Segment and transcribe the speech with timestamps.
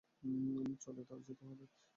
[0.83, 1.65] চলে তার যেতে হবে।